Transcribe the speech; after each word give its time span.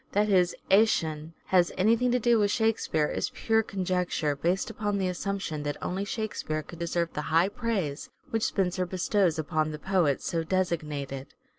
That 0.13 0.27
his" 0.27 0.55
Action" 0.71 1.35
has 1.53 1.71
any 1.77 1.95
thing 1.95 2.11
to 2.11 2.17
do 2.17 2.39
with 2.39 2.49
Shakespeare 2.49 3.05
is 3.05 3.29
pure 3.29 3.61
conjecture, 3.61 4.35
based 4.35 4.71
upon 4.71 4.97
the 4.97 5.07
assumption 5.07 5.61
that 5.61 5.77
only 5.79 6.05
"Shakespeare" 6.05 6.63
could 6.63 6.79
deserve 6.79 7.13
the 7.13 7.21
high 7.29 7.49
praise 7.49 8.09
which 8.31 8.45
Spenser 8.45 8.87
bestows 8.87 9.37
upon 9.37 9.69
the 9.69 9.77
poet 9.77 10.23
so 10.23 10.43
designated. 10.43 11.35